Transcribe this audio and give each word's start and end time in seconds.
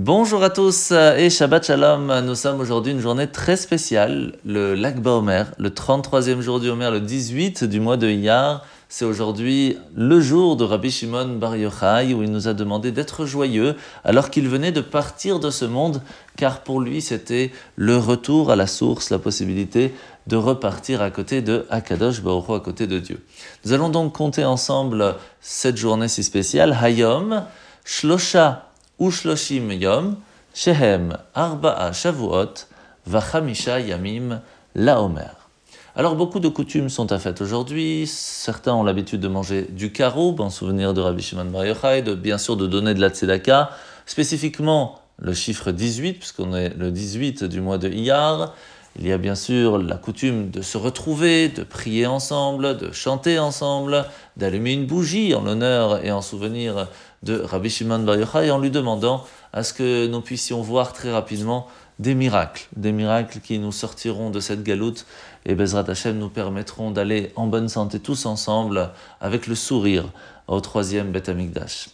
Bonjour 0.00 0.44
à 0.44 0.50
tous 0.50 0.92
et 0.92 1.28
Shabbat 1.28 1.66
Shalom. 1.66 2.20
Nous 2.20 2.36
sommes 2.36 2.60
aujourd'hui 2.60 2.92
une 2.92 3.00
journée 3.00 3.26
très 3.26 3.56
spéciale, 3.56 4.36
le 4.44 4.76
Lac 4.76 5.02
Baomer, 5.02 5.42
le 5.58 5.70
33e 5.70 6.38
jour 6.38 6.60
du 6.60 6.68
Homer, 6.68 6.92
le 6.92 7.00
18 7.00 7.64
du 7.64 7.80
mois 7.80 7.96
de 7.96 8.08
Iyar. 8.08 8.64
C'est 8.88 9.04
aujourd'hui 9.04 9.76
le 9.96 10.20
jour 10.20 10.54
de 10.54 10.62
Rabbi 10.62 10.92
Shimon 10.92 11.38
Bar 11.38 11.56
Yochai 11.56 12.14
où 12.14 12.22
il 12.22 12.30
nous 12.30 12.46
a 12.46 12.54
demandé 12.54 12.92
d'être 12.92 13.26
joyeux 13.26 13.74
alors 14.04 14.30
qu'il 14.30 14.48
venait 14.48 14.70
de 14.70 14.82
partir 14.82 15.40
de 15.40 15.50
ce 15.50 15.64
monde 15.64 16.00
car 16.36 16.60
pour 16.60 16.80
lui 16.80 17.02
c'était 17.02 17.50
le 17.74 17.96
retour 17.96 18.52
à 18.52 18.56
la 18.56 18.68
source, 18.68 19.10
la 19.10 19.18
possibilité 19.18 19.92
de 20.28 20.36
repartir 20.36 21.02
à 21.02 21.10
côté 21.10 21.42
de 21.42 21.66
Akadosh 21.70 22.22
Baruch 22.22 22.50
à 22.50 22.60
côté 22.60 22.86
de 22.86 23.00
Dieu. 23.00 23.20
Nous 23.64 23.72
allons 23.72 23.88
donc 23.88 24.14
compter 24.14 24.44
ensemble 24.44 25.16
cette 25.40 25.76
journée 25.76 26.06
si 26.06 26.22
spéciale, 26.22 26.78
Hayom, 26.80 27.42
Shlosha 27.84 28.67
Ushloshim 29.00 29.72
Yom, 29.80 30.16
Shehem 30.52 31.16
Arba'a 31.34 31.92
Shavuot, 31.92 32.66
Yamim 33.06 34.42
Laomer. 34.74 35.30
Alors 35.94 36.16
beaucoup 36.16 36.40
de 36.40 36.48
coutumes 36.48 36.88
sont 36.88 37.12
à 37.12 37.18
fête 37.18 37.40
aujourd'hui. 37.40 38.06
Certains 38.08 38.74
ont 38.74 38.82
l'habitude 38.82 39.20
de 39.20 39.28
manger 39.28 39.62
du 39.70 39.92
caroub 39.92 40.40
en 40.40 40.50
souvenir 40.50 40.94
de 40.94 41.00
Rabbi 41.00 41.22
Shimon 41.22 41.44
Bar 41.44 41.64
Yochai, 41.66 42.02
de, 42.02 42.14
bien 42.14 42.38
sûr 42.38 42.56
de 42.56 42.66
donner 42.66 42.94
de 42.94 43.00
la 43.00 43.10
tzedaka, 43.10 43.70
spécifiquement 44.04 45.00
le 45.18 45.32
chiffre 45.32 45.70
18 45.70 46.14
puisqu'on 46.14 46.54
est 46.54 46.76
le 46.76 46.90
18 46.90 47.44
du 47.44 47.60
mois 47.60 47.78
de 47.78 47.88
Iyar. 47.88 48.54
Il 48.98 49.06
y 49.06 49.12
a 49.12 49.18
bien 49.18 49.36
sûr 49.36 49.78
la 49.78 49.96
coutume 49.96 50.50
de 50.50 50.60
se 50.60 50.76
retrouver, 50.76 51.48
de 51.48 51.62
prier 51.62 52.06
ensemble, 52.06 52.76
de 52.76 52.90
chanter 52.90 53.38
ensemble, 53.38 54.04
d'allumer 54.36 54.72
une 54.72 54.86
bougie 54.86 55.36
en 55.36 55.42
l'honneur 55.42 56.04
et 56.04 56.10
en 56.10 56.20
souvenir 56.20 56.88
de 57.22 57.40
Rabbi 57.40 57.70
Shimon 57.70 58.00
Bar 58.00 58.16
Yochai 58.16 58.50
en 58.50 58.58
lui 58.58 58.70
demandant 58.70 59.24
à 59.52 59.62
ce 59.62 59.72
que 59.72 60.06
nous 60.06 60.20
puissions 60.20 60.62
voir 60.62 60.92
très 60.92 61.12
rapidement 61.12 61.66
des 61.98 62.14
miracles, 62.14 62.68
des 62.76 62.92
miracles 62.92 63.40
qui 63.40 63.58
nous 63.58 63.72
sortiront 63.72 64.30
de 64.30 64.40
cette 64.40 64.62
galoute 64.62 65.04
et 65.44 65.54
Bezrat 65.54 65.84
Hashem 65.88 66.16
nous 66.16 66.28
permettront 66.28 66.90
d'aller 66.90 67.32
en 67.34 67.46
bonne 67.46 67.68
santé 67.68 67.98
tous 67.98 68.26
ensemble 68.26 68.90
avec 69.20 69.46
le 69.46 69.54
sourire 69.54 70.04
au 70.46 70.60
troisième 70.60 71.10
Beth 71.10 71.28
Amikdash. 71.28 71.88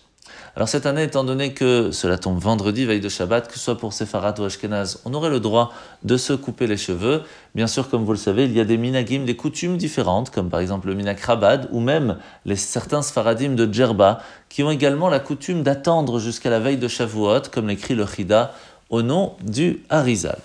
Alors 0.57 0.69
cette 0.69 0.87
année, 0.87 1.03
étant 1.03 1.25
donné 1.25 1.53
que 1.53 1.91
cela 1.91 2.17
tombe 2.17 2.39
vendredi, 2.39 2.85
veille 2.85 3.01
de 3.01 3.09
Shabbat, 3.09 3.49
que 3.49 3.55
ce 3.55 3.59
soit 3.59 3.77
pour 3.77 3.93
Sefarat 3.93 4.35
ou 4.39 4.45
Ashkenaz, 4.45 5.01
on 5.05 5.13
aurait 5.13 5.31
le 5.31 5.41
droit 5.41 5.73
de 6.05 6.17
se 6.17 6.33
couper 6.33 6.69
les 6.69 6.77
cheveux. 6.77 7.23
Bien 7.57 7.67
sûr, 7.67 7.91
comme 7.91 8.05
vous 8.05 8.13
le 8.13 8.19
savez, 8.19 8.45
il 8.45 8.53
y 8.53 8.61
a 8.61 8.65
des 8.65 8.77
minagim, 8.77 9.25
des 9.25 9.35
coutumes 9.35 9.77
différentes, 9.77 10.31
comme 10.31 10.51
par 10.51 10.61
exemple 10.61 10.87
le 10.87 10.95
minak 10.95 11.19
Rabad, 11.23 11.69
ou 11.73 11.81
même 11.81 12.19
les, 12.45 12.55
certains 12.55 13.03
Sfaradim 13.03 13.57
de 13.57 13.73
Djerba, 13.73 14.23
qui 14.49 14.63
ont 14.63 14.71
également 14.71 15.09
la 15.09 15.19
coutume 15.19 15.65
d'attendre 15.65 16.21
jusqu'à 16.21 16.51
la 16.51 16.61
veille 16.61 16.79
de 16.79 16.87
Shavuot, 16.87 17.51
comme 17.53 17.67
l'écrit 17.67 17.97
le 17.97 18.07
Chida, 18.07 18.55
au 18.91 19.03
nom 19.03 19.33
du 19.43 19.83
Harizal. 19.91 20.39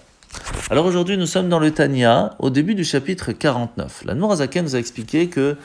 Alors 0.72 0.88
aujourd'hui, 0.88 1.18
nous 1.18 1.28
sommes 1.28 1.50
dans 1.50 1.60
le 1.60 1.70
Tanya, 1.70 2.36
au 2.40 2.50
début 2.50 2.74
du 2.74 2.84
chapitre 2.84 3.32
49. 3.32 4.06
La 4.06 4.16
Nourazaken 4.16 4.66
nous 4.66 4.76
a 4.76 4.80
expliqué 4.80 5.28
que 5.28 5.56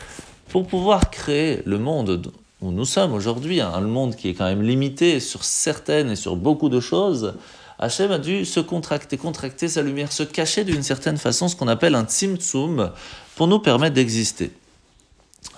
pour 0.51 0.67
pouvoir 0.67 1.09
créer 1.09 1.63
le 1.65 1.79
monde 1.79 2.31
où 2.65 2.73
nous 2.73 2.87
sommes 2.87 3.13
aujourd'hui, 3.13 3.61
hein, 3.61 3.79
monde 3.81 4.17
qui 4.17 4.31
est 4.31 4.35
quand 4.35 4.47
même 4.47 4.63
limité 4.63 5.21
sur 5.21 5.45
certaines 5.45 6.11
et 6.11 6.17
sur 6.17 6.37
beaucoup 6.37 6.71
de 6.71 6.81
choses, 6.81 7.35
Hachem 7.79 8.11
a 8.11 8.19
dû 8.19 8.45
se 8.45 8.61
contracter, 8.61 9.19
contracter 9.19 9.69
sa 9.69 9.83
lumière, 9.83 10.11
se 10.11 10.23
cacher 10.23 10.65
d'une 10.65 10.83
certaine 10.83 11.19
façon, 11.19 11.49
ce 11.49 11.57
qu'on 11.57 11.69
appelle 11.69 11.95
un 11.95 12.05
tzimtzum, 12.05 12.91
pour 13.37 13.49
nous 13.49 13.59
permettre 13.59 13.95
d'exister. 13.95 14.53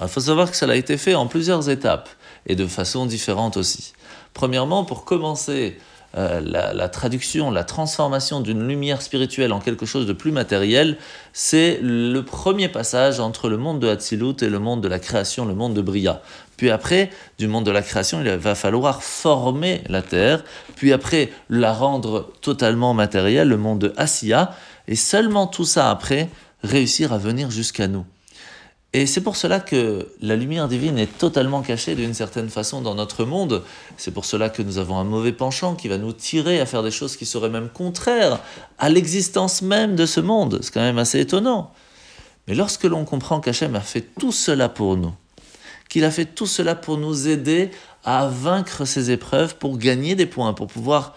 Il 0.01 0.09
faut 0.09 0.21
savoir 0.21 0.51
que 0.51 0.57
ça 0.57 0.67
a 0.67 0.75
été 0.75 0.97
fait 0.97 1.15
en 1.15 1.27
plusieurs 1.27 1.71
étapes 1.71 2.09
et 2.47 2.57
de 2.57 2.67
façon 2.67 3.07
différente 3.07 3.57
aussi. 3.57 3.93
Premièrement, 4.35 4.85
pour 4.85 5.05
commencer 5.05 5.79
euh, 6.17 6.41
la, 6.41 6.89
traduction, 6.89 7.51
la 7.51 7.65
transformation 7.65 8.41
d'une 8.41 8.67
lumière 8.67 9.03
spirituelle 9.03 9.53
en 9.53 9.61
quelque 9.61 9.85
chose 9.85 10.07
de 10.07 10.15
plus 10.15 10.33
matériel, 10.33 10.97
c'est 11.35 11.79
le 11.83 12.21
premier 12.23 12.69
passage 12.69 13.21
entre 13.21 13.51
le 13.51 13.59
monde 13.59 13.81
de 13.81 13.89
Hatzilut 13.89 14.37
et 14.41 14.49
le 14.49 14.59
monde 14.59 14.81
de 14.81 14.89
la 14.89 14.99
création, 14.99 15.45
le 15.45 15.55
monde 15.55 15.75
de 15.75 15.83
Bria. 15.83 16.23
Puis 16.57 16.71
après, 16.71 17.11
du 17.39 17.49
monde 17.49 17.65
de 17.65 17.71
la 17.71 17.83
création, 17.83 18.21
il 18.23 18.31
va 18.31 18.55
falloir 18.55 19.03
former 19.03 19.83
la 19.89 20.03
terre, 20.03 20.45
puis 20.75 20.93
après 20.93 21.31
la 21.51 21.73
rendre 21.73 22.31
totalement 22.41 22.95
matérielle, 22.95 23.49
le 23.49 23.57
monde 23.57 23.79
de 23.79 23.93
Asiya, 23.97 24.55
et 24.89 24.97
seulement 24.97 25.47
tout 25.47 25.65
ça 25.65 25.91
après 25.91 26.29
réussir 26.63 27.13
à 27.13 27.19
venir 27.19 27.51
jusqu'à 27.51 27.89
nous. 27.89 28.07
Et 28.93 29.05
c'est 29.05 29.21
pour 29.21 29.37
cela 29.37 29.61
que 29.61 30.09
la 30.23 30.37
lumière 30.37 30.69
divine 30.69 30.99
est 30.99 31.19
totalement 31.19 31.61
cachée 31.61 31.95
d'une 31.95 32.15
certaine 32.15 32.49
façon 32.49 32.81
dans 32.81 32.95
notre 32.95 33.27
monde. 33.27 33.63
C'est 33.99 34.11
pour 34.11 34.25
cela 34.25 34.49
que 34.49 34.63
nous 34.63 34.79
avons 34.79 34.97
un 34.97 35.05
mauvais 35.05 35.33
penchant 35.33 35.75
qui 35.75 35.89
va 35.89 35.99
nous 35.99 36.15
tirer 36.15 36.61
à 36.61 36.67
faire 36.67 36.83
des 36.83 36.91
choses 36.91 37.17
qui 37.17 37.27
seraient 37.27 37.51
même 37.51 37.69
contraires 37.69 38.41
à 38.79 38.89
l'existence 38.89 39.61
même 39.61 39.97
de 39.97 40.07
ce 40.07 40.21
monde. 40.21 40.61
C'est 40.63 40.73
quand 40.73 40.81
même 40.81 40.97
assez 40.97 41.21
étonnant. 41.21 41.73
Mais 42.49 42.55
lorsque 42.55 42.85
l'on 42.85 43.05
comprend 43.05 43.41
qu'Hachem 43.41 43.75
a 43.75 43.81
fait 43.81 44.07
tout 44.19 44.33
cela 44.33 44.71
pour 44.71 44.97
nous, 44.97 45.13
qu'il 45.89 46.05
a 46.05 46.11
fait 46.11 46.25
tout 46.25 46.47
cela 46.47 46.75
pour 46.75 46.99
nous 46.99 47.29
aider 47.29 47.71
à 48.05 48.29
vaincre 48.29 48.85
ces 48.85 49.11
épreuves, 49.11 49.57
pour 49.57 49.79
gagner 49.79 50.15
des 50.15 50.27
points, 50.27 50.53
pour 50.53 50.67
pouvoir 50.67 51.15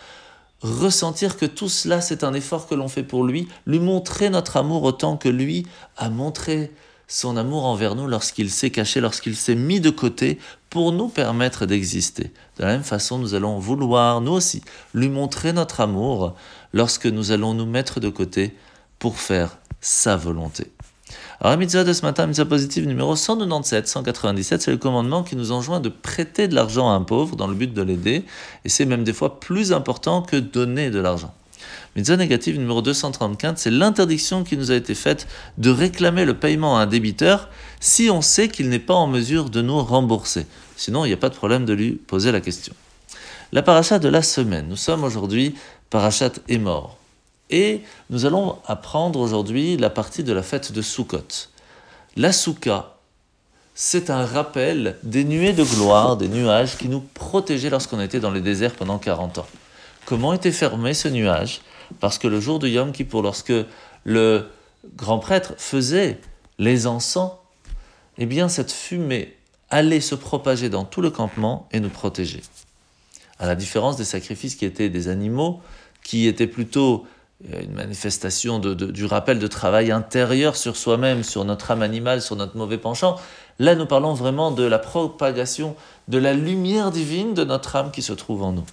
ressentir 0.62 1.38
que 1.38 1.46
tout 1.46 1.70
cela 1.70 2.02
c'est 2.02 2.24
un 2.24 2.34
effort 2.34 2.68
que 2.68 2.76
l'on 2.76 2.88
fait 2.88 3.04
pour 3.04 3.24
lui, 3.24 3.48
lui 3.66 3.80
montrer 3.80 4.30
notre 4.30 4.58
amour 4.58 4.84
autant 4.84 5.18
que 5.18 5.30
lui 5.30 5.66
a 5.98 6.10
montré 6.10 6.72
son 7.08 7.38
amour 7.38 7.66
envers 7.66 7.96
nous 7.96 8.08
lorsqu'il 8.08 8.52
s'est 8.52 8.70
caché, 8.70 9.02
lorsqu'il 9.02 9.36
s'est 9.36 9.56
mis 9.56 9.80
de 9.80 9.90
côté 9.90 10.38
pour 10.70 10.92
nous 10.92 11.08
permettre 11.08 11.66
d'exister. 11.66 12.32
De 12.58 12.64
la 12.64 12.68
même 12.68 12.84
façon, 12.84 13.18
nous 13.18 13.34
allons 13.34 13.58
vouloir, 13.58 14.22
nous 14.22 14.34
aussi, 14.34 14.62
lui 14.94 15.10
montrer 15.10 15.52
notre 15.52 15.82
amour 15.82 16.36
lorsque 16.72 17.08
nous 17.08 17.32
allons 17.32 17.56
nous 17.56 17.66
mettre 17.66 18.00
de 18.00 18.10
côté 18.10 18.56
pour 19.00 19.18
faire 19.18 19.58
sa 19.82 20.16
volonté. 20.16 20.72
Alors 21.42 21.52
la 21.52 21.58
mitzvah 21.58 21.86
de 21.86 21.94
ce 21.94 22.02
matin, 22.02 22.28
mitzvah 22.28 22.44
positive 22.44 22.86
numéro 22.86 23.16
197, 23.16 23.88
197, 23.88 24.62
c'est 24.62 24.72
le 24.72 24.78
commandement 24.78 25.24
qui 25.24 25.38
nous 25.38 25.54
enjoint 25.54 25.80
de 25.80 25.88
prêter 25.88 26.50
de 26.50 26.56
l'argent 26.56 26.90
à 26.90 26.96
un 26.96 27.02
pauvre 27.02 27.38
dans 27.38 27.48
le 27.48 27.56
but 27.56 27.74
de 27.74 27.82
l'aider, 27.82 28.26
et 28.66 28.70
c'est 28.70 28.84
même 28.84 29.06
des 29.06 29.14
fois 29.14 29.40
plus 29.40 29.72
important 29.72 30.22
que 30.22 30.36
donner 30.36 30.90
de 30.90 31.00
l'argent. 31.00 31.34
Mitzvah 31.96 32.18
négative 32.18 32.60
numéro 32.60 32.82
234, 32.82 33.58
c'est 33.58 33.72
l'interdiction 33.72 34.44
qui 34.44 34.58
nous 34.58 34.70
a 34.70 34.76
été 34.76 34.94
faite 34.94 35.28
de 35.58 35.70
réclamer 35.70 36.26
le 36.26 36.34
paiement 36.34 36.78
à 36.78 36.82
un 36.82 36.88
débiteur 36.88 37.48
si 37.80 38.10
on 38.10 38.22
sait 38.22 38.50
qu'il 38.50 38.68
n'est 38.68 38.78
pas 38.78 38.96
en 38.96 39.08
mesure 39.08 39.50
de 39.50 39.62
nous 39.62 39.82
rembourser. 39.82 40.46
Sinon, 40.76 41.06
il 41.06 41.08
n'y 41.08 41.14
a 41.14 41.18
pas 41.18 41.30
de 41.30 41.36
problème 41.36 41.64
de 41.64 41.72
lui 41.72 41.94
poser 41.94 42.34
la 42.34 42.42
question. 42.42 42.74
La 43.54 43.64
paracha 43.64 43.98
de 43.98 44.10
la 44.10 44.24
semaine. 44.24 44.68
Nous 44.68 44.76
sommes 44.76 45.06
aujourd'hui, 45.06 45.56
parachat 45.90 46.34
est 46.50 46.58
mort. 46.58 46.99
Et 47.50 47.82
nous 48.10 48.26
allons 48.26 48.58
apprendre 48.66 49.20
aujourd'hui 49.20 49.78
la 49.78 49.90
partie 49.90 50.24
de 50.24 50.34
la 50.34 50.44
fête 50.44 50.72
de 50.72 50.82
Sukkot. 50.82 51.48
La 52.16 52.32
Souka, 52.32 52.96
c'est 53.74 54.10
un 54.10 54.26
rappel 54.26 54.98
des 55.04 55.24
nuées 55.24 55.54
de 55.54 55.64
gloire, 55.64 56.18
des 56.18 56.28
nuages 56.28 56.78
qui 56.78 56.90
nous 56.90 57.00
protégeaient 57.00 57.70
lorsqu'on 57.70 58.02
était 58.02 58.20
dans 58.20 58.32
les 58.32 58.42
déserts 58.42 58.76
pendant 58.76 58.98
40 58.98 59.40
ans. 59.40 59.48
Comment 60.06 60.34
était 60.34 60.52
fermé 60.52 60.94
ce 60.94 61.08
nuage? 61.08 61.62
Parce 62.00 62.18
que 62.18 62.28
le 62.28 62.40
jour 62.40 62.60
de 62.60 62.68
Yom 62.68 62.92
Kippour, 62.92 63.22
lorsque 63.22 63.54
le 64.04 64.48
grand 64.96 65.20
prêtre 65.20 65.54
faisait 65.58 66.20
les 66.58 66.88
encens, 66.88 67.32
eh 68.18 68.26
bien 68.26 68.50
cette 68.50 68.72
fumée 68.72 69.36
allait 69.70 70.02
se 70.02 70.16
propager 70.16 70.70
dans 70.70 70.84
tout 70.84 71.02
le 71.02 71.10
campement 71.10 71.68
et 71.72 71.80
nous 71.80 71.90
protéger. 71.90 72.42
À 73.40 73.48
la 73.48 73.56
différence 73.56 73.96
des 73.96 74.04
sacrifices 74.04 74.56
qui 74.56 74.66
étaient 74.66 74.90
des 74.90 75.08
animaux, 75.08 75.62
qui 76.04 76.28
étaient 76.28 76.48
plutôt 76.48 77.06
une 77.42 77.74
manifestation 77.74 78.60
du 78.60 79.06
rappel 79.06 79.40
de 79.40 79.48
travail 79.48 79.92
intérieur 79.92 80.56
sur 80.56 80.76
soi-même, 80.76 81.24
sur 81.24 81.46
notre 81.46 81.72
âme 81.72 81.82
animale, 81.82 82.22
sur 82.22 82.36
notre 82.36 82.58
mauvais 82.58 82.78
penchant. 82.78 83.16
Là, 83.60 83.76
nous 83.76 83.86
parlons 83.86 84.14
vraiment 84.14 84.52
de 84.52 84.64
la 84.64 84.80
propagation 84.80 85.76
de 86.08 86.18
la 86.18 86.34
lumière 86.34 86.92
divine 86.92 87.34
de 87.34 87.44
notre 87.44 87.76
âme 87.76 87.92
qui 87.92 88.02
se 88.02 88.14
trouve 88.14 88.44
en 88.44 88.52
nous. 88.52 88.66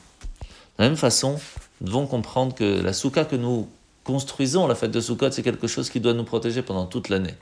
De 0.78 0.82
la 0.82 0.88
même 0.88 0.96
façon, 0.96 1.38
nous 1.80 1.86
devons 1.86 2.06
comprendre 2.06 2.54
que 2.54 2.82
la 2.82 2.92
soukha 2.92 3.24
que 3.24 3.36
nous 3.36 3.68
construisons, 4.06 4.66
la 4.66 4.74
fête 4.74 4.92
de 4.92 5.00
Sukkot, 5.00 5.32
c'est 5.32 5.42
quelque 5.42 5.66
chose 5.66 5.90
qui 5.90 6.00
doit 6.00 6.14
nous 6.14 6.24
protéger 6.24 6.62
pendant 6.62 6.86
toute 6.86 7.08
l'année. 7.08 7.34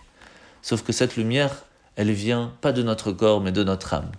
Sauf 0.62 0.82
que 0.82 0.92
cette 0.92 1.16
lumière, 1.16 1.64
elle 1.96 2.10
vient 2.10 2.52
pas 2.62 2.72
de 2.72 2.82
notre 2.82 3.12
corps, 3.12 3.40
mais 3.40 3.52
de 3.52 3.62
notre 3.62 3.92
âme. 3.92 4.10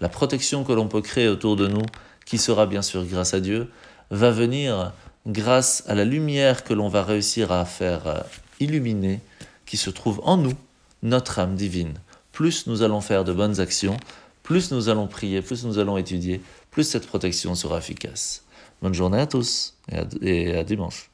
La 0.00 0.08
protection 0.08 0.62
que 0.62 0.72
l'on 0.72 0.86
peut 0.86 1.02
créer 1.02 1.28
autour 1.28 1.56
de 1.56 1.66
nous, 1.66 1.82
qui 2.24 2.38
sera 2.38 2.66
bien 2.66 2.82
sûr 2.82 3.04
grâce 3.04 3.34
à 3.34 3.40
Dieu, 3.40 3.68
va 4.10 4.30
venir 4.30 4.92
grâce 5.28 5.84
à 5.86 5.94
la 5.94 6.04
lumière 6.04 6.64
que 6.64 6.74
l'on 6.74 6.88
va 6.88 7.04
réussir 7.04 7.52
à 7.52 7.64
faire 7.64 8.06
euh, 8.06 8.20
illuminer, 8.58 9.20
qui 9.66 9.76
se 9.76 9.90
trouve 9.90 10.20
en 10.24 10.36
nous, 10.36 10.54
notre 11.02 11.38
âme 11.38 11.54
divine. 11.54 11.94
Plus 12.32 12.66
nous 12.66 12.82
allons 12.82 13.00
faire 13.00 13.24
de 13.24 13.32
bonnes 13.32 13.60
actions, 13.60 13.96
plus 14.42 14.72
nous 14.72 14.88
allons 14.88 15.06
prier, 15.06 15.42
plus 15.42 15.64
nous 15.64 15.78
allons 15.78 15.98
étudier, 15.98 16.40
plus 16.70 16.84
cette 16.84 17.06
protection 17.06 17.54
sera 17.54 17.78
efficace. 17.78 18.42
Bonne 18.80 18.94
journée 18.94 19.20
à 19.20 19.26
tous 19.26 19.74
et 20.22 20.56
à, 20.56 20.64
dimanche. 20.64 21.06